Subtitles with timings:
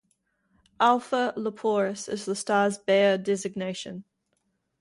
[0.79, 4.03] "Alpha Leporis" is the star's Bayer designation.